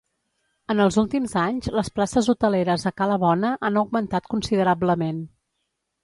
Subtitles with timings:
[0.73, 5.21] En els últims anys, les places hoteleres a Cala Bona han augmentat considerablement.